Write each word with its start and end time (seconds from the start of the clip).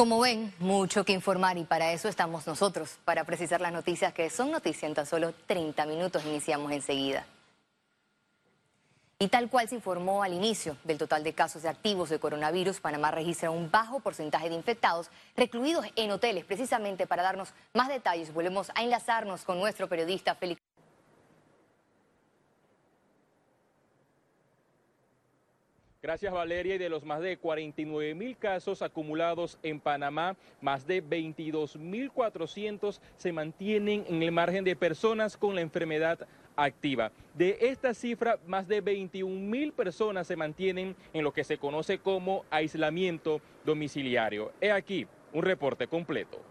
Como 0.00 0.18
ven, 0.18 0.54
mucho 0.60 1.04
que 1.04 1.12
informar 1.12 1.58
y 1.58 1.64
para 1.64 1.92
eso 1.92 2.08
estamos 2.08 2.46
nosotros, 2.46 2.96
para 3.04 3.24
precisar 3.24 3.60
las 3.60 3.70
noticias 3.70 4.14
que 4.14 4.30
son 4.30 4.50
noticias 4.50 4.84
en 4.84 4.94
tan 4.94 5.04
solo 5.04 5.34
30 5.46 5.84
minutos. 5.84 6.24
Iniciamos 6.24 6.72
enseguida. 6.72 7.26
Y 9.18 9.28
tal 9.28 9.50
cual 9.50 9.68
se 9.68 9.74
informó 9.74 10.22
al 10.22 10.32
inicio 10.32 10.78
del 10.84 10.96
total 10.96 11.22
de 11.22 11.34
casos 11.34 11.64
de 11.64 11.68
activos 11.68 12.08
de 12.08 12.18
coronavirus, 12.18 12.80
Panamá 12.80 13.10
registra 13.10 13.50
un 13.50 13.70
bajo 13.70 14.00
porcentaje 14.00 14.48
de 14.48 14.54
infectados 14.54 15.10
recluidos 15.36 15.84
en 15.96 16.10
hoteles. 16.12 16.46
Precisamente 16.46 17.06
para 17.06 17.22
darnos 17.22 17.50
más 17.74 17.88
detalles, 17.88 18.32
volvemos 18.32 18.70
a 18.74 18.82
enlazarnos 18.82 19.44
con 19.44 19.58
nuestro 19.58 19.86
periodista 19.86 20.34
Félix. 20.34 20.62
Gracias 26.10 26.32
Valeria 26.32 26.74
y 26.74 26.78
de 26.78 26.88
los 26.88 27.04
más 27.04 27.20
de 27.20 27.36
49 27.36 28.16
mil 28.16 28.36
casos 28.36 28.82
acumulados 28.82 29.60
en 29.62 29.78
Panamá, 29.78 30.36
más 30.60 30.84
de 30.84 31.00
22 31.00 31.76
mil 31.76 32.10
400 32.10 33.00
se 33.16 33.30
mantienen 33.30 34.04
en 34.08 34.20
el 34.20 34.32
margen 34.32 34.64
de 34.64 34.74
personas 34.74 35.36
con 35.36 35.54
la 35.54 35.60
enfermedad 35.60 36.26
activa. 36.56 37.12
De 37.34 37.58
esta 37.60 37.94
cifra, 37.94 38.40
más 38.44 38.66
de 38.66 38.80
21 38.80 39.32
mil 39.32 39.72
personas 39.72 40.26
se 40.26 40.34
mantienen 40.34 40.96
en 41.12 41.22
lo 41.22 41.32
que 41.32 41.44
se 41.44 41.58
conoce 41.58 41.98
como 41.98 42.44
aislamiento 42.50 43.40
domiciliario. 43.64 44.50
He 44.60 44.72
aquí 44.72 45.06
un 45.32 45.44
reporte 45.44 45.86
completo. 45.86 46.49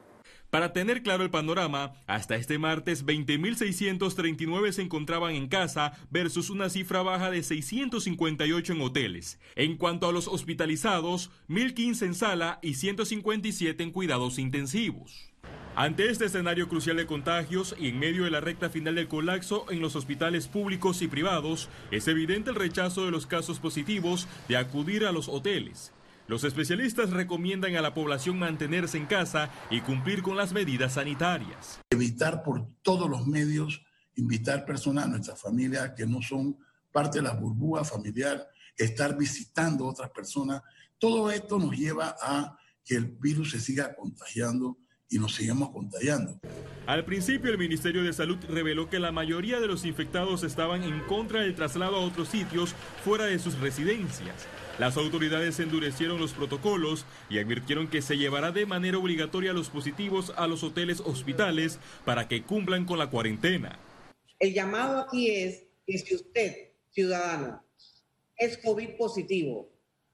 Para 0.50 0.74
tener 0.74 1.04
claro 1.04 1.24
el 1.24 1.30
panorama, 1.30 1.94
hasta 2.08 2.36
este 2.36 2.58
martes 2.58 3.06
20.639 3.06 4.72
se 4.72 4.82
encontraban 4.82 5.36
en 5.36 5.48
casa 5.48 5.94
versus 6.10 6.50
una 6.50 6.70
cifra 6.70 7.04
baja 7.04 7.30
de 7.30 7.44
658 7.44 8.74
en 8.74 8.82
hoteles. 8.82 9.40
En 9.56 9.78
cuanto 9.78 10.08
a 10.08 10.12
los 10.12 10.28
hospitalizados, 10.28 11.30
1.015 11.50 12.06
en 12.08 12.16
sala 12.16 12.60
y 12.64 12.74
157 12.74 13.84
en 13.84 13.92
cuidados 13.92 14.40
intensivos. 14.40 15.32
Ante 15.76 16.10
este 16.10 16.26
escenario 16.26 16.68
crucial 16.68 16.98
de 16.98 17.06
contagios 17.06 17.76
y 17.80 17.90
en 17.90 18.00
medio 18.00 18.24
de 18.24 18.32
la 18.32 18.42
recta 18.42 18.72
final 18.72 18.96
del 18.96 19.08
colapso 19.08 19.68
en 19.70 19.82
los 19.82 19.96
hospitales 19.96 20.48
públicos 20.48 21.04
y 21.04 21.08
privados, 21.08 21.70
es 21.92 22.08
evidente 22.08 22.50
el 22.50 22.56
rechazo 22.56 23.06
de 23.06 23.12
los 23.12 23.28
casos 23.28 23.60
positivos 23.60 24.28
de 24.48 24.58
acudir 24.58 25.06
a 25.06 25.12
los 25.12 25.30
hoteles. 25.30 25.94
Los 26.30 26.44
especialistas 26.44 27.10
recomiendan 27.10 27.76
a 27.76 27.82
la 27.82 27.96
población 27.96 28.38
mantenerse 28.38 29.00
en 29.00 29.08
casa 29.08 29.50
y 29.72 29.82
cumplir 29.82 30.22
con 30.22 30.38
las 30.38 30.54
medidas 30.54 30.94
sanitarias. 30.94 31.80
Evitar 31.90 32.44
por 32.44 32.68
todos 32.84 33.10
los 33.10 33.26
medios, 33.26 33.82
invitar 34.16 34.64
personas 34.64 35.06
a 35.06 35.08
nuestra 35.08 35.36
familia 35.36 35.96
que 35.96 36.06
no 36.06 36.22
son 36.22 36.56
parte 36.92 37.18
de 37.18 37.24
la 37.24 37.34
burbuja 37.34 37.84
familiar, 37.84 38.48
estar 38.78 39.18
visitando 39.18 39.86
a 39.86 39.90
otras 39.90 40.12
personas. 40.12 40.62
Todo 41.00 41.32
esto 41.32 41.58
nos 41.58 41.76
lleva 41.76 42.16
a 42.22 42.56
que 42.86 42.98
el 42.98 43.08
virus 43.08 43.50
se 43.50 43.60
siga 43.60 43.96
contagiando 43.96 44.78
y 45.10 45.18
nos 45.18 45.34
sigamos 45.34 45.72
contagiando. 45.72 46.40
Al 46.86 47.06
principio 47.06 47.50
el 47.50 47.58
Ministerio 47.58 48.04
de 48.04 48.14
Salud 48.14 48.38
reveló 48.48 48.88
que 48.88 49.00
la 49.00 49.12
mayoría 49.12 49.60
de 49.60 49.66
los 49.66 49.84
infectados 49.84 50.44
estaban 50.44 50.84
en 50.84 51.00
contra 51.08 51.42
del 51.42 51.56
traslado 51.56 51.96
a 51.96 52.02
otros 52.02 52.30
sitios 52.30 52.76
fuera 53.04 53.26
de 53.26 53.40
sus 53.40 53.58
residencias. 53.58 54.48
Las 54.80 54.96
autoridades 54.96 55.60
endurecieron 55.60 56.22
los 56.22 56.32
protocolos 56.32 57.06
y 57.30 57.38
advirtieron 57.38 57.90
que 57.90 58.02
se 58.02 58.16
llevará 58.16 58.54
de 58.54 58.66
manera 58.66 58.98
obligatoria 58.98 59.52
a 59.52 59.54
los 59.54 59.68
positivos 59.68 60.32
a 60.38 60.48
los 60.48 60.64
hoteles 60.64 61.02
hospitales 61.02 61.80
para 62.06 62.30
que 62.30 62.44
cumplan 62.44 62.86
con 62.86 62.98
la 62.98 63.10
cuarentena. 63.10 63.78
El 64.40 64.54
llamado 64.54 65.00
aquí 65.02 65.32
es 65.32 65.66
que 65.86 65.98
si 65.98 66.16
usted, 66.16 66.70
ciudadano, 66.92 67.62
es 68.38 68.58
COVID 68.60 68.96
positivo 68.98 69.70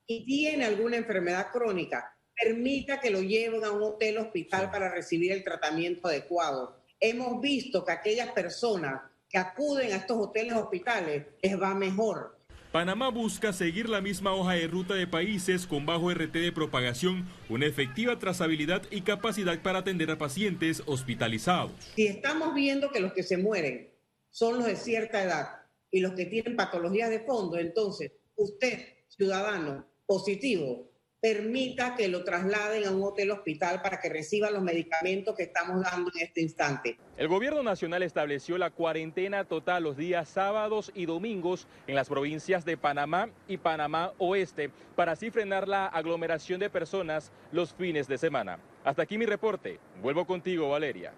y 0.08 0.26
tiene 0.26 0.66
alguna 0.66 0.98
enfermedad 0.98 1.52
crónica, 1.52 2.18
permita 2.36 3.00
que 3.00 3.12
lo 3.12 3.22
lleven 3.22 3.64
a 3.64 3.70
un 3.70 3.84
hotel 3.84 4.18
hospital 4.18 4.72
para 4.72 4.92
recibir 4.92 5.32
el 5.32 5.44
tratamiento 5.44 6.08
adecuado. 6.08 6.82
Hemos 7.00 7.40
visto 7.40 7.86
que 7.86 7.92
aquellas 7.92 8.32
personas 8.32 9.00
que 9.30 9.38
acuden 9.38 9.94
a 9.94 9.98
estos 9.98 10.18
hoteles 10.18 10.54
hospitales 10.54 11.28
les 11.44 11.62
va 11.62 11.76
mejor 11.76 12.35
Panamá 12.76 13.08
busca 13.08 13.54
seguir 13.54 13.88
la 13.88 14.02
misma 14.02 14.34
hoja 14.34 14.52
de 14.52 14.68
ruta 14.68 14.96
de 14.96 15.08
países 15.08 15.66
con 15.66 15.86
bajo 15.86 16.12
RT 16.14 16.34
de 16.34 16.52
propagación, 16.52 17.26
una 17.48 17.68
efectiva 17.68 18.20
trazabilidad 18.20 18.82
y 18.92 19.00
capacidad 19.00 19.62
para 19.62 19.80
atender 19.80 20.12
a 20.12 20.18
pacientes 20.18 20.84
hospitalizados. 20.86 21.72
Si 21.96 22.06
estamos 22.06 22.54
viendo 22.54 22.92
que 22.92 23.00
los 23.00 23.14
que 23.14 23.24
se 23.24 23.38
mueren 23.38 23.94
son 24.30 24.58
los 24.58 24.66
de 24.66 24.76
cierta 24.76 25.24
edad 25.24 25.48
y 25.90 26.02
los 26.02 26.16
que 26.16 26.26
tienen 26.26 26.58
patologías 26.58 27.10
de 27.10 27.22
fondo, 27.22 27.58
entonces 27.58 28.12
usted, 28.36 28.78
ciudadano 29.08 29.88
positivo, 30.06 30.92
permita 31.26 31.96
que 31.96 32.08
lo 32.08 32.24
trasladen 32.24 32.86
a 32.86 32.92
un 32.92 33.02
hotel 33.02 33.32
hospital 33.32 33.82
para 33.82 34.00
que 34.00 34.10
reciba 34.10 34.52
los 34.52 34.62
medicamentos 34.62 35.36
que 35.36 35.42
estamos 35.42 35.82
dando 35.82 36.12
en 36.14 36.22
este 36.22 36.40
instante. 36.40 37.00
El 37.18 37.28
gobierno 37.28 37.64
nacional 37.64 38.04
estableció 38.04 38.60
la 38.60 38.70
cuarentena 38.70 39.44
total 39.44 39.82
los 39.82 39.98
días 39.98 40.30
sábados 40.30 40.92
y 40.94 41.08
domingos 41.08 41.68
en 41.88 41.96
las 41.96 42.10
provincias 42.10 42.64
de 42.64 42.78
Panamá 42.78 43.30
y 43.48 43.58
Panamá 43.58 44.12
Oeste 44.20 44.70
para 44.96 45.14
así 45.14 45.32
frenar 45.32 45.68
la 45.68 45.88
aglomeración 45.88 46.60
de 46.60 46.70
personas 46.70 47.32
los 47.52 47.74
fines 47.74 48.08
de 48.08 48.20
semana. 48.20 48.60
Hasta 48.84 49.02
aquí 49.02 49.18
mi 49.18 49.26
reporte. 49.26 49.80
Vuelvo 50.04 50.28
contigo, 50.28 50.70
Valeria. 50.70 51.12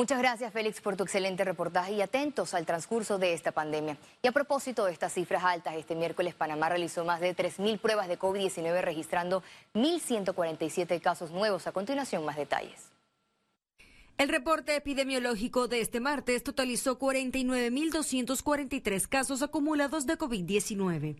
Muchas 0.00 0.18
gracias, 0.18 0.52
Félix, 0.54 0.80
por 0.80 0.96
tu 0.96 1.04
excelente 1.04 1.44
reportaje 1.44 1.92
y 1.92 2.00
atentos 2.00 2.54
al 2.54 2.64
transcurso 2.64 3.18
de 3.18 3.34
esta 3.34 3.52
pandemia. 3.52 3.98
Y 4.22 4.28
a 4.28 4.32
propósito 4.32 4.86
de 4.86 4.92
estas 4.92 5.12
cifras 5.12 5.44
altas, 5.44 5.76
este 5.76 5.94
miércoles 5.94 6.34
Panamá 6.34 6.70
realizó 6.70 7.04
más 7.04 7.20
de 7.20 7.36
3.000 7.36 7.78
pruebas 7.78 8.08
de 8.08 8.18
COVID-19, 8.18 8.80
registrando 8.80 9.42
1.147 9.74 11.02
casos 11.02 11.32
nuevos. 11.32 11.66
A 11.66 11.72
continuación, 11.72 12.24
más 12.24 12.38
detalles. 12.38 12.88
El 14.16 14.30
reporte 14.30 14.74
epidemiológico 14.74 15.68
de 15.68 15.82
este 15.82 16.00
martes 16.00 16.44
totalizó 16.44 16.98
49.243 16.98 19.06
casos 19.06 19.42
acumulados 19.42 20.06
de 20.06 20.16
COVID-19. 20.16 21.16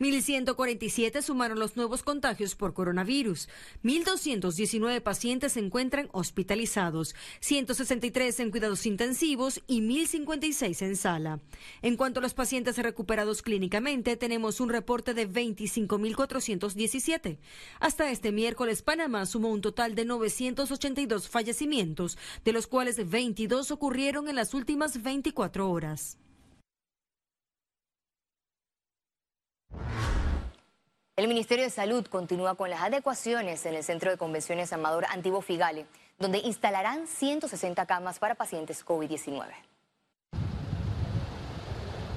1.147 0.00 1.22
sumaron 1.22 1.58
los 1.58 1.76
nuevos 1.76 2.02
contagios 2.02 2.54
por 2.54 2.72
coronavirus. 2.72 3.48
1.219 3.82 5.00
pacientes 5.00 5.54
se 5.54 5.60
encuentran 5.60 6.08
hospitalizados, 6.12 7.14
163 7.40 8.40
en 8.40 8.50
cuidados 8.50 8.86
intensivos 8.86 9.62
y 9.66 9.80
1.056 9.80 10.82
en 10.82 10.96
sala. 10.96 11.40
En 11.82 11.96
cuanto 11.96 12.20
a 12.20 12.22
los 12.22 12.34
pacientes 12.34 12.78
recuperados 12.78 13.42
clínicamente, 13.42 14.16
tenemos 14.16 14.60
un 14.60 14.68
reporte 14.68 15.14
de 15.14 15.28
25.417. 15.28 17.38
Hasta 17.80 18.10
este 18.10 18.32
miércoles, 18.32 18.82
Panamá 18.82 19.26
sumó 19.26 19.50
un 19.50 19.60
total 19.60 19.94
de 19.94 20.04
982 20.04 21.28
fallecimientos, 21.28 22.18
de 22.44 22.52
los 22.52 22.66
cuales 22.66 23.10
22 23.10 23.70
ocurrieron 23.70 24.28
en 24.28 24.36
las 24.36 24.54
últimas 24.54 25.02
24 25.02 25.70
horas. 25.70 26.18
El 31.16 31.26
Ministerio 31.26 31.64
de 31.64 31.70
Salud 31.70 32.06
continúa 32.06 32.54
con 32.54 32.70
las 32.70 32.80
adecuaciones 32.80 33.66
en 33.66 33.74
el 33.74 33.82
Centro 33.82 34.10
de 34.10 34.16
Convenciones 34.16 34.72
Amador 34.72 35.04
Antiguo 35.10 35.40
Figale, 35.40 35.86
donde 36.18 36.38
instalarán 36.38 37.08
160 37.08 37.86
camas 37.86 38.20
para 38.20 38.36
pacientes 38.36 38.86
COVID-19. 38.86 39.46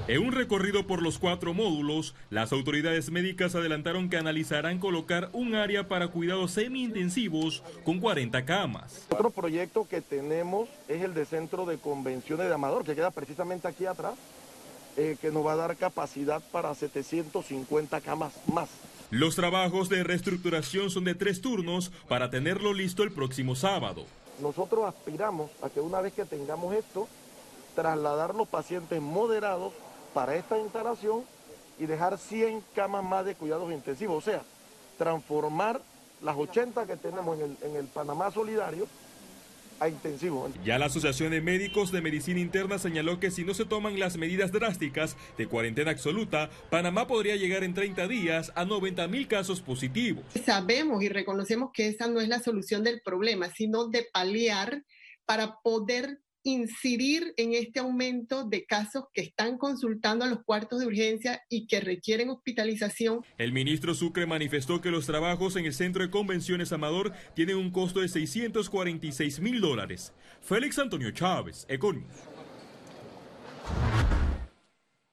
En 0.08 0.20
un 0.20 0.32
recorrido 0.32 0.84
por 0.84 1.00
los 1.00 1.20
cuatro 1.20 1.54
módulos, 1.54 2.16
las 2.28 2.52
autoridades 2.52 3.12
médicas 3.12 3.54
adelantaron 3.54 4.10
que 4.10 4.16
analizarán 4.16 4.80
colocar 4.80 5.30
un 5.32 5.54
área 5.54 5.86
para 5.86 6.08
cuidados 6.08 6.50
semi-intensivos 6.50 7.62
con 7.84 8.00
40 8.00 8.44
camas. 8.44 9.06
Otro 9.10 9.30
proyecto 9.30 9.86
que 9.88 10.00
tenemos 10.00 10.68
es 10.88 11.02
el 11.02 11.14
de 11.14 11.24
Centro 11.24 11.66
de 11.66 11.78
Convenciones 11.78 12.48
de 12.48 12.54
Amador, 12.54 12.84
que 12.84 12.96
queda 12.96 13.12
precisamente 13.12 13.68
aquí 13.68 13.86
atrás, 13.86 14.14
eh, 14.96 15.16
que 15.20 15.30
nos 15.30 15.46
va 15.46 15.52
a 15.52 15.56
dar 15.56 15.76
capacidad 15.76 16.42
para 16.52 16.74
750 16.74 18.00
camas 18.00 18.32
más. 18.52 18.68
Los 19.10 19.36
trabajos 19.36 19.88
de 19.88 20.04
reestructuración 20.04 20.90
son 20.90 21.04
de 21.04 21.14
tres 21.14 21.40
turnos 21.40 21.92
para 22.08 22.30
tenerlo 22.30 22.72
listo 22.72 23.02
el 23.02 23.12
próximo 23.12 23.54
sábado. 23.54 24.06
Nosotros 24.40 24.84
aspiramos 24.86 25.50
a 25.62 25.68
que 25.68 25.80
una 25.80 26.00
vez 26.00 26.12
que 26.12 26.24
tengamos 26.24 26.74
esto, 26.74 27.08
trasladar 27.74 28.34
los 28.34 28.48
pacientes 28.48 29.00
moderados 29.00 29.72
para 30.14 30.36
esta 30.36 30.58
instalación 30.58 31.24
y 31.78 31.86
dejar 31.86 32.18
100 32.18 32.62
camas 32.74 33.04
más 33.04 33.24
de 33.24 33.34
cuidados 33.34 33.72
intensivos, 33.72 34.16
o 34.16 34.30
sea, 34.30 34.42
transformar 34.98 35.80
las 36.22 36.36
80 36.36 36.86
que 36.86 36.96
tenemos 36.96 37.38
en 37.38 37.44
el, 37.44 37.56
en 37.62 37.76
el 37.76 37.86
Panamá 37.86 38.30
Solidario 38.30 38.86
intensivo. 39.88 40.50
Ya 40.64 40.78
la 40.78 40.86
Asociación 40.86 41.30
de 41.30 41.40
Médicos 41.40 41.92
de 41.92 42.00
Medicina 42.00 42.40
Interna 42.40 42.78
señaló 42.78 43.20
que 43.20 43.30
si 43.30 43.44
no 43.44 43.54
se 43.54 43.64
toman 43.64 43.98
las 43.98 44.16
medidas 44.16 44.52
drásticas 44.52 45.16
de 45.38 45.46
cuarentena 45.46 45.90
absoluta, 45.90 46.50
Panamá 46.70 47.06
podría 47.06 47.36
llegar 47.36 47.64
en 47.64 47.74
30 47.74 48.08
días 48.08 48.52
a 48.54 48.64
90 48.64 49.08
mil 49.08 49.28
casos 49.28 49.60
positivos. 49.60 50.24
Sabemos 50.44 51.02
y 51.02 51.08
reconocemos 51.08 51.70
que 51.72 51.88
esa 51.88 52.08
no 52.08 52.20
es 52.20 52.28
la 52.28 52.40
solución 52.40 52.84
del 52.84 53.00
problema, 53.04 53.50
sino 53.50 53.88
de 53.88 54.06
paliar 54.12 54.84
para 55.24 55.60
poder 55.62 56.20
incidir 56.44 57.34
en 57.36 57.54
este 57.54 57.80
aumento 57.80 58.44
de 58.44 58.64
casos 58.64 59.04
que 59.12 59.22
están 59.22 59.58
consultando 59.58 60.24
a 60.24 60.28
los 60.28 60.42
cuartos 60.44 60.80
de 60.80 60.86
urgencia 60.86 61.42
y 61.48 61.66
que 61.66 61.80
requieren 61.80 62.30
hospitalización. 62.30 63.24
El 63.38 63.52
ministro 63.52 63.94
Sucre 63.94 64.26
manifestó 64.26 64.80
que 64.80 64.90
los 64.90 65.06
trabajos 65.06 65.56
en 65.56 65.66
el 65.66 65.74
Centro 65.74 66.02
de 66.02 66.10
Convenciones 66.10 66.72
Amador 66.72 67.12
tienen 67.34 67.56
un 67.56 67.70
costo 67.70 68.00
de 68.00 68.08
646 68.08 69.40
mil 69.40 69.60
dólares. 69.60 70.12
Félix 70.40 70.78
Antonio 70.78 71.10
Chávez, 71.12 71.66
Econius. 71.68 72.06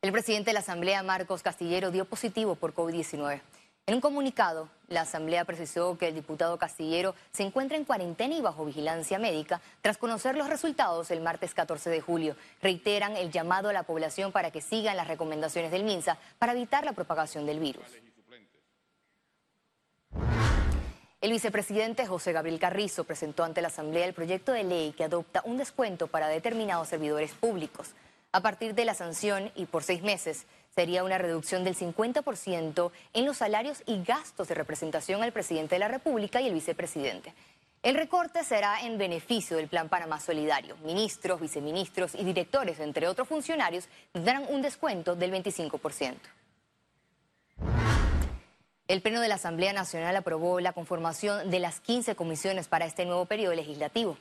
El 0.02 0.14
presidente 0.14 0.52
de 0.52 0.54
la 0.54 0.62
Asamblea, 0.62 1.04
Marcos 1.04 1.44
Castillero, 1.44 1.92
dio 1.92 2.06
positivo 2.06 2.56
por 2.56 2.74
COVID-19. 2.74 3.42
En 3.90 3.96
un 3.96 4.02
comunicado, 4.02 4.70
la 4.88 5.02
Asamblea 5.02 5.46
precisó 5.46 5.98
que 5.98 6.10
el 6.10 6.14
diputado 6.14 6.60
Castillero 6.60 7.16
se 7.32 7.42
encuentra 7.42 7.76
en 7.76 7.86
cuarentena 7.86 8.36
y 8.36 8.40
bajo 8.40 8.64
vigilancia 8.64 9.18
médica 9.18 9.62
tras 9.82 9.98
conocer 9.98 10.38
los 10.38 10.48
resultados 10.48 11.10
el 11.10 11.22
martes 11.22 11.56
14 11.56 11.90
de 11.90 12.00
julio. 12.00 12.36
Reiteran 12.62 13.18
el 13.18 13.32
llamado 13.32 13.68
a 13.68 13.74
la 13.74 13.82
población 13.82 14.32
para 14.32 14.52
que 14.52 14.62
sigan 14.62 14.96
las 14.96 15.08
recomendaciones 15.08 15.72
del 15.72 15.86
MINSA 15.86 16.20
para 16.38 16.52
evitar 16.52 16.86
la 16.86 16.92
propagación 16.92 17.48
del 17.48 17.60
virus. 17.60 17.88
El 21.20 21.32
vicepresidente 21.32 22.06
José 22.06 22.32
Gabriel 22.32 22.60
Carrizo 22.60 23.06
presentó 23.06 23.44
ante 23.44 23.64
la 23.64 23.70
Asamblea 23.70 24.06
el 24.06 24.14
proyecto 24.14 24.52
de 24.52 24.66
ley 24.66 24.94
que 24.96 25.06
adopta 25.06 25.42
un 25.46 25.58
descuento 25.58 26.06
para 26.06 26.28
determinados 26.28 26.90
servidores 26.90 27.32
públicos. 27.32 27.96
A 28.34 28.42
partir 28.42 28.76
de 28.76 28.86
la 28.86 28.94
sanción 28.94 29.52
y 29.56 29.66
por 29.66 29.82
seis 29.82 30.04
meses, 30.04 30.46
sería 30.76 31.04
una 31.04 31.18
reducción 31.18 31.64
del 31.64 31.76
50% 31.76 32.92
en 33.14 33.26
los 33.26 33.38
salarios 33.38 33.84
y 33.86 34.04
gastos 34.04 34.48
de 34.48 34.56
representación 34.56 35.24
al 35.24 35.32
presidente 35.32 35.76
de 35.76 35.80
la 35.80 35.88
República 35.88 36.42
y 36.42 36.48
el 36.48 36.54
vicepresidente. 36.54 37.34
El 37.82 37.96
recorte 37.96 38.44
será 38.44 38.82
en 38.82 38.98
beneficio 38.98 39.56
del 39.56 39.70
Plan 39.70 39.88
Panamá 39.88 40.20
Solidario. 40.20 40.76
Ministros, 40.84 41.40
viceministros 41.40 42.14
y 42.14 42.26
directores, 42.26 42.80
entre 42.82 43.08
otros 43.08 43.28
funcionarios, 43.28 43.88
tendrán 44.12 44.46
un 44.50 44.62
descuento 44.62 45.16
del 45.16 45.32
25%. 45.32 46.16
El 48.90 49.02
Pleno 49.02 49.22
de 49.22 49.28
la 49.28 49.36
Asamblea 49.36 49.72
Nacional 49.72 50.16
aprobó 50.16 50.60
la 50.60 50.74
conformación 50.74 51.50
de 51.50 51.60
las 51.60 51.80
15 51.80 52.16
comisiones 52.16 52.68
para 52.68 52.86
este 52.86 53.06
nuevo 53.06 53.26
periodo 53.26 53.54
legislativo. 53.54 54.18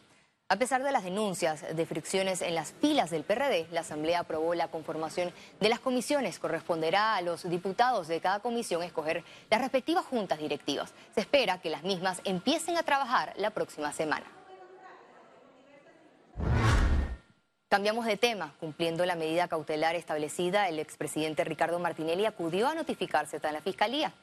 A 0.51 0.57
pesar 0.57 0.83
de 0.83 0.93
las 0.93 1.05
denuncias 1.05 1.77
de 1.77 1.85
fricciones 1.85 2.41
en 2.41 2.55
las 2.55 2.73
filas 2.73 3.11
del 3.11 3.23
PRD, 3.23 3.67
la 3.71 3.81
Asamblea 3.81 4.21
aprobó 4.21 4.55
la 4.55 4.69
conformación 4.69 5.31
de 5.61 5.69
las 5.69 5.79
comisiones. 5.79 6.39
Corresponderá 6.39 7.17
a 7.17 7.21
los 7.21 7.47
diputados 7.51 8.09
de 8.09 8.19
cada 8.21 8.41
comisión 8.41 8.83
escoger 8.83 9.25
las 9.51 9.61
respectivas 9.61 10.07
juntas 10.07 10.39
directivas. 10.39 10.95
Se 11.15 11.21
espera 11.21 11.61
que 11.61 11.69
las 11.69 11.83
mismas 11.83 12.23
empiecen 12.25 12.79
a 12.79 12.83
trabajar 12.83 13.35
la 13.37 13.51
próxima 13.51 13.93
semana. 13.93 14.25
Cambiamos 17.69 18.07
de 18.07 18.17
tema. 18.17 18.55
Cumpliendo 18.59 19.05
la 19.05 19.17
medida 19.17 19.49
cautelar 19.49 19.97
establecida, 19.97 20.71
el 20.71 20.79
expresidente 20.79 21.45
Ricardo 21.45 21.79
Martinelli 21.79 22.25
acudió 22.25 22.69
a 22.69 22.75
notificarse 22.75 23.37
ante 23.37 23.53
la 23.53 23.61
Fiscalía. 23.61 24.15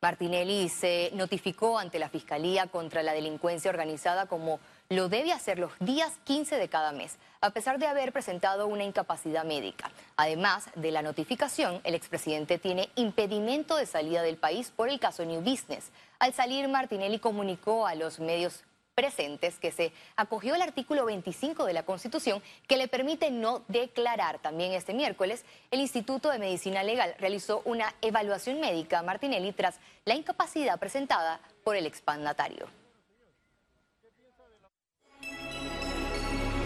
Martinelli 0.00 0.70
se 0.70 1.10
notificó 1.12 1.78
ante 1.78 1.98
la 1.98 2.08
Fiscalía 2.08 2.68
contra 2.68 3.02
la 3.02 3.12
delincuencia 3.12 3.70
organizada 3.70 4.26
como 4.26 4.60
lo 4.88 5.08
debe 5.08 5.32
hacer 5.32 5.58
los 5.58 5.72
días 5.80 6.12
15 6.24 6.56
de 6.56 6.68
cada 6.68 6.92
mes, 6.92 7.16
a 7.40 7.50
pesar 7.50 7.78
de 7.78 7.86
haber 7.86 8.12
presentado 8.12 8.66
una 8.66 8.84
incapacidad 8.84 9.44
médica. 9.44 9.90
Además 10.16 10.68
de 10.74 10.90
la 10.90 11.02
notificación, 11.02 11.80
el 11.84 11.94
expresidente 11.94 12.58
tiene 12.58 12.90
impedimento 12.94 13.76
de 13.76 13.86
salida 13.86 14.22
del 14.22 14.36
país 14.36 14.70
por 14.70 14.88
el 14.88 15.00
caso 15.00 15.24
New 15.24 15.40
Business. 15.40 15.90
Al 16.18 16.32
salir, 16.32 16.68
Martinelli 16.68 17.18
comunicó 17.18 17.86
a 17.86 17.94
los 17.94 18.20
medios 18.20 18.62
presentes 18.94 19.58
que 19.58 19.72
se 19.72 19.92
acogió 20.16 20.54
al 20.54 20.62
artículo 20.62 21.04
25 21.04 21.64
de 21.64 21.72
la 21.72 21.82
Constitución 21.82 22.42
que 22.68 22.76
le 22.76 22.88
permite 22.88 23.30
no 23.30 23.62
declarar. 23.68 24.38
También 24.38 24.72
este 24.72 24.94
miércoles 24.94 25.44
el 25.70 25.80
Instituto 25.80 26.30
de 26.30 26.38
Medicina 26.38 26.82
Legal 26.84 27.14
realizó 27.18 27.62
una 27.64 27.92
evaluación 28.02 28.60
médica 28.60 29.00
a 29.00 29.02
Martinelli 29.02 29.52
tras 29.52 29.80
la 30.04 30.14
incapacidad 30.14 30.78
presentada 30.78 31.40
por 31.64 31.74
el 31.74 31.86
expandatario. 31.86 32.83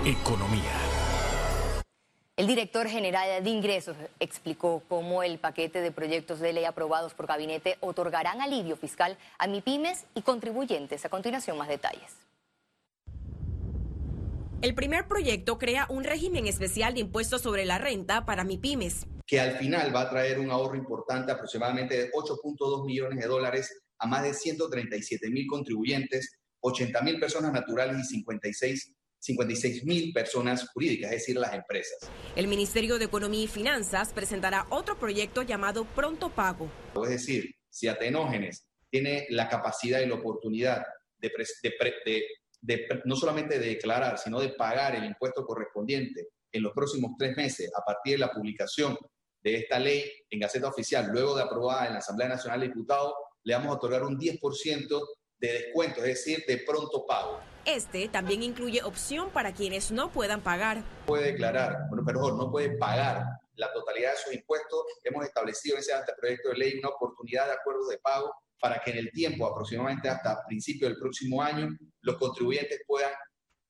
Economía. 0.07 0.63
El 2.37 2.47
director 2.47 2.87
general 2.87 3.43
de 3.43 3.51
ingresos 3.51 3.97
explicó 4.21 4.81
cómo 4.89 5.25
el 5.25 5.41
paquete 5.41 5.81
de 5.81 5.91
proyectos 5.91 6.39
de 6.39 6.53
ley 6.53 6.65
aprobados 6.65 7.15
por 7.15 7.27
gabinete 7.27 7.79
otorgarán 7.81 8.41
alivio 8.41 8.77
fiscal 8.77 9.19
a 9.39 9.49
MIPIMES 9.49 10.05
y 10.15 10.23
contribuyentes. 10.23 11.05
A 11.05 11.09
continuación, 11.09 11.59
más 11.59 11.67
detalles. 11.67 12.17
El 14.63 14.75
primer 14.77 15.09
proyecto 15.09 15.59
crea 15.59 15.87
un 15.89 16.05
régimen 16.05 16.47
especial 16.47 16.95
de 16.95 17.01
impuestos 17.01 17.43
sobre 17.43 17.65
la 17.65 17.79
renta 17.79 18.25
para 18.25 18.45
MIPIMES. 18.45 19.05
Que 19.27 19.41
al 19.41 19.57
final 19.57 19.95
va 19.95 20.03
a 20.03 20.11
traer 20.11 20.39
un 20.39 20.53
ahorro 20.53 20.77
importante, 20.77 21.33
aproximadamente 21.33 21.97
de 21.97 22.11
8.2 22.13 22.87
millones 22.87 23.19
de 23.19 23.27
dólares 23.27 23.83
a 23.99 24.07
más 24.07 24.23
de 24.23 24.33
137 24.33 25.29
mil 25.29 25.49
contribuyentes, 25.49 26.39
80 26.61 27.03
mil 27.03 27.19
personas 27.19 27.53
naturales 27.53 27.99
y 27.99 28.05
56 28.05 28.95
56 29.21 29.85
mil 29.85 30.13
personas 30.13 30.69
jurídicas, 30.71 31.11
es 31.13 31.19
decir, 31.19 31.37
las 31.37 31.55
empresas. 31.55 32.11
El 32.37 32.49
Ministerio 32.49 32.99
de 32.99 33.07
Economía 33.07 33.45
y 33.45 33.49
Finanzas 33.49 34.13
presentará 34.13 34.67
otro 34.71 34.99
proyecto 34.99 35.43
llamado 35.43 35.85
Pronto 35.85 36.31
Pago. 36.31 36.71
Es 37.05 37.11
decir, 37.11 37.55
si 37.69 37.89
Atenógenes 37.89 38.67
tiene 38.91 39.27
la 39.31 39.49
capacidad 39.49 40.01
y 40.01 40.07
la 40.07 40.15
oportunidad 40.15 40.85
de, 41.19 42.87
no 43.05 43.17
solamente 43.17 43.59
de 43.59 43.67
declarar, 43.67 44.19
sino 44.19 44.41
de 44.41 44.51
pagar 44.51 44.95
el 44.95 45.05
impuesto 45.05 45.45
correspondiente 45.45 46.29
en 46.53 46.63
los 46.63 46.73
próximos 46.73 47.13
tres 47.19 47.37
meses 47.37 47.71
a 47.77 47.85
partir 47.85 48.15
de 48.15 48.19
la 48.19 48.31
publicación 48.31 48.97
de 49.43 49.57
esta 49.57 49.79
ley 49.79 50.05
en 50.31 50.41
Gaceta 50.41 50.69
Oficial, 50.69 51.09
luego 51.13 51.37
de 51.37 51.43
aprobada 51.43 51.87
en 51.87 51.93
la 51.93 51.99
Asamblea 51.99 52.29
Nacional 52.29 52.61
de 52.61 52.69
Diputados, 52.69 53.13
le 53.45 53.55
vamos 53.55 53.71
a 53.71 53.75
otorgar 53.77 54.03
un 54.03 54.19
10% 54.19 55.07
de 55.39 55.53
descuento, 55.53 56.01
es 56.01 56.07
decir, 56.07 56.45
de 56.47 56.59
pronto 56.59 57.07
pago. 57.07 57.41
Este 57.69 58.09
también 58.09 58.43
incluye 58.43 58.83
opción 58.83 59.29
para 59.31 59.53
quienes 59.53 59.93
no 59.93 60.11
puedan 60.11 60.41
pagar. 60.41 60.83
Puede 61.05 61.33
declarar, 61.33 61.77
bueno, 61.91 62.03
perdón, 62.03 62.39
no 62.39 62.51
puede 62.51 62.79
pagar 62.79 63.23
la 63.57 63.71
totalidad 63.75 64.13
de 64.13 64.17
sus 64.17 64.33
impuestos. 64.33 64.85
Hemos 65.05 65.27
establecido 65.27 65.77
en 65.77 65.81
ese 65.81 65.93
proyecto 66.19 66.49
de 66.49 66.57
ley 66.57 66.79
una 66.79 66.89
oportunidad 66.89 67.45
de 67.45 67.53
acuerdo 67.53 67.87
de 67.89 67.99
pago 67.99 68.33
para 68.59 68.81
que 68.83 68.93
en 68.93 68.97
el 68.97 69.13
tiempo, 69.13 69.47
aproximadamente 69.47 70.09
hasta 70.09 70.43
principio 70.47 70.89
del 70.89 70.99
próximo 70.99 71.43
año, 71.43 71.69
los 72.01 72.17
contribuyentes 72.17 72.81
puedan 72.87 73.13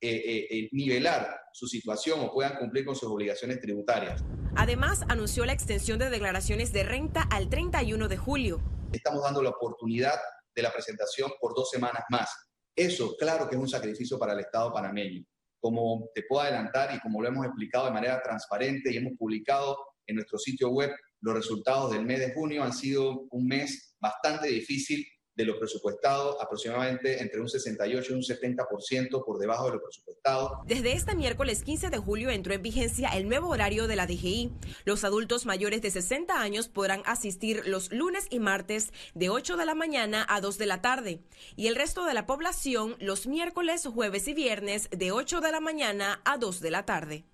eh, 0.01 0.15
eh, 0.15 0.47
eh, 0.49 0.69
nivelar 0.71 1.37
su 1.53 1.67
situación 1.67 2.21
o 2.21 2.33
puedan 2.33 2.57
cumplir 2.57 2.85
con 2.85 2.95
sus 2.95 3.11
obligaciones 3.11 3.61
tributarias. 3.61 4.23
Además, 4.55 5.03
anunció 5.09 5.45
la 5.45 5.55
extensión 5.55 5.99
de 5.99 6.09
declaraciones 6.09 6.73
de 6.73 6.85
renta 6.85 7.23
al 7.33 7.49
31 7.49 8.07
de 8.07 8.17
julio. 8.17 8.61
Estamos 8.93 9.25
dando 9.25 9.43
la 9.43 9.51
oportunidad 9.51 10.15
de 10.55 10.63
la 10.63 10.73
presentación 10.73 11.33
por 11.41 11.57
dos 11.57 11.69
semanas 11.71 12.05
más. 12.11 12.48
Eso, 12.79 13.17
claro 13.17 13.49
que 13.49 13.57
es 13.57 13.61
un 13.61 13.69
sacrificio 13.69 14.21
para 14.21 14.35
el 14.35 14.39
Estado 14.39 14.73
panameño. 14.73 15.25
Como 15.61 16.11
te 16.15 16.23
puedo 16.29 16.43
adelantar 16.43 16.95
y 16.95 17.01
como 17.01 17.21
lo 17.21 17.27
hemos 17.27 17.45
explicado 17.45 17.87
de 17.87 17.91
manera 17.91 18.23
transparente 18.23 18.93
y 18.93 18.99
hemos 18.99 19.15
publicado 19.19 19.77
en 20.07 20.15
nuestro 20.15 20.39
sitio 20.39 20.69
web, 20.71 20.93
los 21.21 21.35
resultados 21.35 21.91
del 21.91 22.07
mes 22.07 22.21
de 22.21 22.33
junio 22.33 22.63
han 22.63 22.73
sido 22.73 23.27
un 23.33 23.49
mes 23.49 23.97
bastante 23.99 24.47
difícil 24.47 25.05
de 25.39 25.45
lo 25.45 25.57
presupuestado, 25.57 26.43
aproximadamente 26.43 27.23
entre 27.23 27.41
un 27.41 27.49
68 27.49 28.13
y 28.13 28.15
un 28.17 28.23
70% 28.23 29.25
por 29.25 29.39
debajo 29.39 29.67
de 29.67 29.77
lo 29.77 29.83
presupuestado. 29.83 30.63
Desde 30.67 30.93
este 30.93 31.15
miércoles 31.15 31.63
15 31.63 31.91
de 31.91 31.99
julio 31.99 32.31
entró 32.31 32.55
en 32.55 32.61
vigencia 32.61 33.11
el 33.11 33.29
nuevo 33.29 33.49
horario 33.49 33.87
de 33.87 33.95
la 33.95 34.09
DGI. 34.09 34.51
Los 34.85 35.05
adultos 35.05 35.47
mayores 35.47 35.81
de 35.81 35.93
60 35.93 36.41
años 36.41 36.67
podrán 36.67 37.03
asistir 37.07 37.63
los 37.67 37.93
lunes 37.93 38.27
y 38.31 38.41
martes 38.41 38.93
de 39.15 39.31
8 39.31 39.57
de 39.57 39.65
la 39.65 39.77
mañana 39.77 40.27
a 40.29 40.41
2 40.41 40.59
de 40.59 40.67
la 40.67 40.83
tarde 40.83 41.21
y 41.55 41.69
el 41.69 41.77
resto 41.77 42.05
de 42.05 42.15
la 42.15 42.27
población 42.27 42.97
los 42.99 43.29
miércoles, 43.29 43.87
jueves 43.87 44.27
y 44.27 44.35
viernes 44.35 44.89
de 44.91 45.13
8 45.13 45.41
de 45.41 45.53
la 45.53 45.61
mañana 45.61 46.21
a 46.25 46.37
2 46.37 46.61
de 46.61 46.71
la 46.73 46.85
tarde. 46.85 47.25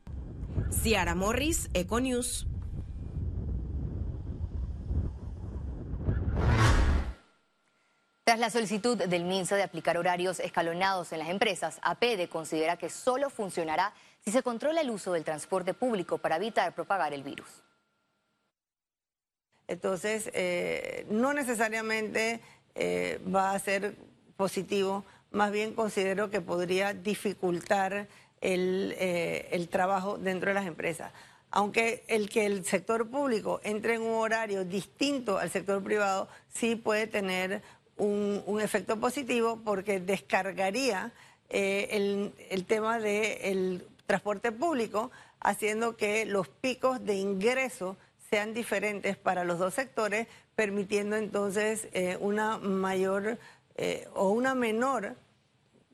Ciara 0.71 1.15
Morris, 1.15 1.71
Econews. 1.73 2.47
Tras 8.25 8.39
la 8.39 8.49
solicitud 8.49 8.97
del 8.97 9.25
MINSA 9.25 9.57
de 9.57 9.63
aplicar 9.63 9.99
horarios 9.99 10.41
escalonados 10.41 11.13
en 11.13 11.19
las 11.19 11.29
empresas, 11.29 11.79
APD 11.83 12.27
considera 12.31 12.79
que 12.79 12.89
solo 12.89 13.29
funcionará 13.29 13.93
si 14.25 14.31
se 14.31 14.43
controla 14.43 14.81
el 14.81 14.89
uso 14.89 15.13
del 15.13 15.25
transporte 15.25 15.75
público 15.75 16.17
para 16.17 16.37
evitar 16.37 16.75
propagar 16.75 17.13
el 17.13 17.23
virus. 17.23 17.63
Entonces, 19.69 20.31
eh, 20.33 21.07
no 21.11 21.35
necesariamente 21.35 22.41
eh, 22.75 23.21
va 23.33 23.53
a 23.53 23.59
ser 23.59 23.95
positivo, 24.39 25.05
más 25.31 25.53
bien 25.53 25.75
considero 25.75 26.31
que 26.31 26.41
podría 26.41 26.95
dificultar 26.95 28.09
el, 28.41 28.95
eh, 28.99 29.49
el 29.53 29.69
trabajo 29.69 30.17
dentro 30.17 30.49
de 30.49 30.55
las 30.55 30.67
empresas 30.67 31.13
aunque 31.57 32.03
el 32.09 32.31
que 32.31 32.47
el 32.47 32.65
sector 32.65 33.09
público 33.09 33.61
entre 33.63 33.95
en 33.95 34.03
un 34.03 34.17
horario 34.17 34.65
distinto 34.65 35.39
al 35.39 35.51
sector 35.51 35.85
privado 35.85 36.29
sí 36.53 36.75
puede 36.75 37.07
tener 37.07 37.63
un, 37.97 38.61
efecto 38.61 38.99
positivo 38.99 39.61
porque 39.65 40.01
descargaría 40.01 41.13
eh, 41.51 42.33
el, 42.51 42.65
tema 42.65 42.99
del 42.99 43.87
transporte 44.07 44.53
público, 44.53 45.11
haciendo 45.41 45.97
que 45.97 46.27
los 46.27 46.49
picos 46.49 47.05
de 47.05 47.17
ingreso 47.17 47.97
sean 48.31 48.55
diferentes 48.55 49.17
para 49.17 49.45
los 49.45 49.59
dos 49.59 49.75
sectores, 49.75 50.27
permitiendo 50.55 51.17
entonces 51.17 51.89
eh, 51.93 52.17
una 52.21 52.59
mayor 52.59 53.39
eh, 53.77 54.09
o 54.15 54.31
una 54.31 54.55
menor 54.55 55.17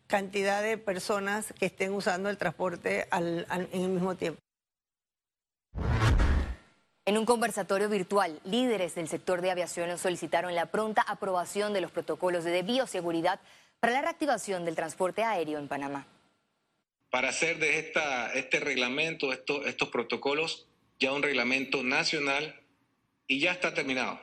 cantidad 0.07 0.63
de 0.63 0.77
personas 0.77 1.53
que 1.59 1.67
estén 1.67 1.93
usando 1.93 2.31
el 2.31 2.37
transporte 2.37 3.07
en 3.13 3.47
el 3.73 3.89
mismo 3.89 4.17
tiempo. 4.17 4.41
En 7.11 7.19
un 7.19 7.27
conversatorio 7.27 7.89
virtual, 7.89 8.39
líderes 8.45 8.95
del 8.95 9.09
sector 9.09 9.41
de 9.41 9.51
aviación 9.51 9.99
solicitaron 9.99 10.55
la 10.55 10.67
pronta 10.67 11.03
aprobación 11.03 11.73
de 11.73 11.81
los 11.81 11.91
protocolos 11.91 12.45
de 12.45 12.63
bioseguridad 12.63 13.41
para 13.81 13.95
la 13.95 14.03
reactivación 14.03 14.65
del 14.65 14.77
transporte 14.77 15.25
aéreo 15.25 15.59
en 15.59 15.67
Panamá. 15.67 16.07
Para 17.11 17.31
hacer 17.31 17.59
de 17.59 17.81
esta, 17.81 18.33
este 18.35 18.61
reglamento, 18.61 19.33
estos 19.33 19.89
protocolos, 19.89 20.69
ya 21.01 21.13
un 21.13 21.25
reglamento 21.25 21.83
nacional 21.83 22.61
y 23.27 23.41
ya 23.41 23.51
está 23.51 23.75
terminado. 23.75 24.21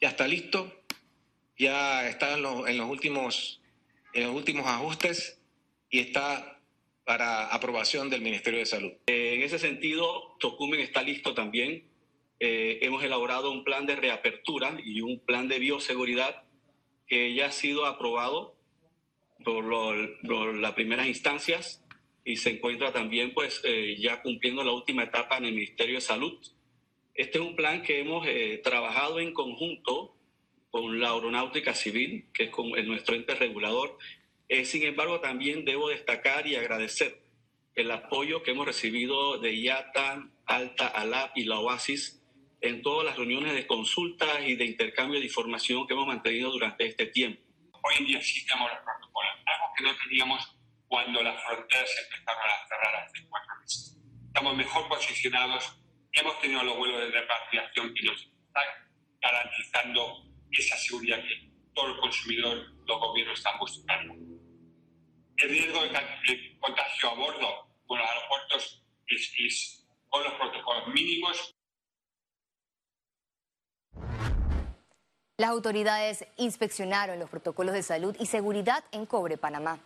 Ya 0.00 0.08
está 0.08 0.26
listo, 0.26 0.82
ya 1.56 2.08
está 2.08 2.36
en 2.36 2.44
en 2.44 2.76
los 2.76 2.90
últimos, 2.90 3.60
en 4.14 4.24
los 4.24 4.34
últimos 4.34 4.66
ajustes 4.66 5.38
y 5.90 6.00
está 6.00 6.55
para 7.06 7.46
aprobación 7.54 8.10
del 8.10 8.20
Ministerio 8.20 8.58
de 8.58 8.66
Salud. 8.66 8.92
Eh, 9.06 9.34
en 9.36 9.42
ese 9.42 9.60
sentido, 9.60 10.36
Tocumen 10.40 10.80
está 10.80 11.02
listo 11.02 11.34
también. 11.34 11.84
Eh, 12.40 12.80
hemos 12.82 13.02
elaborado 13.04 13.52
un 13.52 13.62
plan 13.62 13.86
de 13.86 13.94
reapertura 13.94 14.76
y 14.84 15.00
un 15.00 15.20
plan 15.20 15.46
de 15.46 15.60
bioseguridad 15.60 16.42
que 17.06 17.32
ya 17.32 17.46
ha 17.46 17.52
sido 17.52 17.86
aprobado 17.86 18.56
por, 19.44 19.64
las 20.56 20.72
primeras 20.72 21.06
instancias 21.06 21.84
y 22.24 22.38
se 22.38 22.50
encuentra 22.50 22.92
también 22.92 23.32
pues 23.32 23.60
eh, 23.62 23.96
ya 24.00 24.20
cumpliendo 24.20 24.64
la 24.64 24.72
última 24.72 25.04
etapa 25.04 25.36
en 25.36 25.44
el 25.44 25.54
Ministerio 25.54 25.94
de 25.94 26.00
Salud. 26.00 26.36
Este 27.14 27.38
es 27.38 27.44
un 27.44 27.54
plan 27.54 27.84
que 27.84 28.00
hemos 28.00 28.26
trabajado 28.64 29.20
en 29.20 29.32
conjunto 29.32 30.16
con 30.72 30.98
la 30.98 31.12
Aeronáutica 31.12 31.72
Civil, 31.72 32.26
que 32.34 32.44
es 32.44 32.50
con, 32.50 32.70
nuestro 32.70 33.14
ente 33.14 33.36
regulador, 33.36 33.96
eh, 34.48 34.64
sin 34.64 34.84
embargo, 34.84 35.20
también 35.20 35.64
debo 35.64 35.88
destacar 35.88 36.46
y 36.46 36.56
agradecer 36.56 37.22
el 37.74 37.90
apoyo 37.90 38.42
que 38.42 38.52
hemos 38.52 38.66
recibido 38.66 39.38
de 39.38 39.54
IATA, 39.54 40.28
Alta, 40.46 40.86
ALAP 40.86 41.36
y 41.36 41.44
la 41.44 41.58
OASIS 41.58 42.22
en 42.60 42.80
todas 42.80 43.04
las 43.04 43.16
reuniones 43.16 43.54
de 43.54 43.66
consultas 43.66 44.40
y 44.46 44.54
de 44.54 44.64
intercambio 44.64 45.18
de 45.18 45.26
información 45.26 45.86
que 45.86 45.94
hemos 45.94 46.06
mantenido 46.06 46.50
durante 46.50 46.86
este 46.86 47.06
tiempo. 47.06 47.42
Hoy 47.82 47.94
en 47.98 48.06
día 48.06 48.22
sí 48.22 48.46
tenemos 48.46 48.70
los 48.70 48.80
protocolos, 48.80 49.32
algo 49.44 49.66
que 49.76 49.84
no 49.84 49.96
teníamos 50.04 50.56
cuando 50.88 51.22
las 51.22 51.42
fronteras 51.44 51.90
empezaron 52.04 52.42
a 52.42 52.68
cerrar 52.68 53.04
hace 53.04 53.26
cuatro 53.28 53.54
meses. 53.60 53.98
Estamos 54.28 54.56
mejor 54.56 54.88
posicionados, 54.88 55.78
hemos 56.12 56.40
tenido 56.40 56.62
los 56.62 56.76
vuelos 56.76 57.00
de 57.00 57.10
repatriación 57.10 57.92
que 57.92 58.02
nos 58.04 58.22
están 58.22 58.64
garantizando 59.20 60.22
esa 60.50 60.76
seguridad 60.78 61.18
que 61.18 61.50
todo 61.74 61.88
el 61.88 61.96
consumidor, 61.98 62.56
los 62.86 63.00
gobiernos 63.00 63.38
están 63.38 63.58
buscando 63.58 64.14
el 65.38 65.48
riesgo 65.50 65.82
de 65.82 66.58
contagio 66.60 67.10
a 67.10 67.14
bordo 67.14 67.68
con 67.86 67.98
los 67.98 68.08
aeropuertos 68.08 68.82
es, 69.08 69.86
con 70.08 70.24
los 70.24 70.32
protocolos 70.34 70.88
mínimos. 70.88 71.54
Las 75.38 75.50
autoridades 75.50 76.26
inspeccionaron 76.38 77.18
los 77.18 77.28
protocolos 77.28 77.74
de 77.74 77.82
salud 77.82 78.16
y 78.18 78.26
seguridad 78.26 78.84
en 78.90 79.04
Cobre, 79.04 79.36
Panamá. 79.36 79.78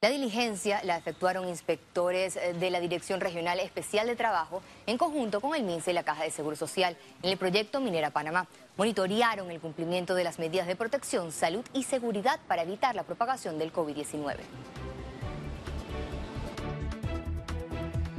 La 0.00 0.08
diligencia 0.08 0.82
la 0.82 0.96
efectuaron 0.96 1.48
inspectores 1.48 2.36
eh, 2.36 2.54
de 2.54 2.70
la 2.70 2.80
Dirección 2.80 3.20
Regional 3.20 3.60
Especial 3.60 4.08
de 4.08 4.16
Trabajo 4.16 4.62
en 4.86 4.98
conjunto 4.98 5.40
con 5.40 5.54
el 5.54 5.62
MINSE 5.62 5.92
y 5.92 5.94
la 5.94 6.02
Caja 6.02 6.24
de 6.24 6.32
Seguro 6.32 6.56
Social 6.56 6.96
en 7.22 7.30
el 7.30 7.36
proyecto 7.36 7.80
Minera 7.80 8.10
Panamá. 8.10 8.48
Monitorearon 8.76 9.50
el 9.50 9.60
cumplimiento 9.60 10.14
de 10.14 10.24
las 10.24 10.38
medidas 10.38 10.66
de 10.66 10.76
protección, 10.76 11.32
salud 11.32 11.64
y 11.72 11.82
seguridad 11.82 12.40
para 12.48 12.62
evitar 12.62 12.94
la 12.94 13.02
propagación 13.02 13.58
del 13.58 13.72
COVID-19. 13.72 14.36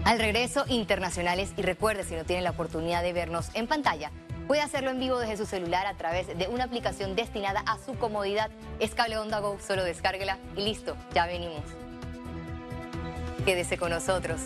Al 0.06 0.20
regreso, 0.20 0.66
internacionales 0.68 1.54
y 1.58 1.62
recuerde 1.62 2.04
si 2.04 2.16
no 2.16 2.26
tienen 2.26 2.44
la 2.44 2.52
oportunidad 2.52 3.02
de 3.02 3.14
vernos 3.14 3.50
en 3.54 3.68
pantalla, 3.68 4.12
Puede 4.48 4.62
hacerlo 4.62 4.92
en 4.92 5.00
vivo 5.00 5.20
desde 5.20 5.38
su 5.38 5.46
celular 5.46 5.88
a 5.88 5.94
través 5.94 6.38
de 6.38 6.48
una 6.48 6.66
aplicación 6.66 7.16
destinada 7.16 7.62
a 7.66 7.78
su 7.78 7.98
comodidad. 7.98 8.50
Es 8.80 8.94
Cable 8.94 9.18
Onda 9.18 9.40
Go, 9.40 9.58
solo 9.66 9.84
descárguela 9.84 10.38
y 10.58 10.64
listo, 10.64 10.98
ya 11.14 11.26
venimos. 11.26 11.64
Quédese 13.46 13.78
con 13.78 13.92
nosotros. 13.92 14.42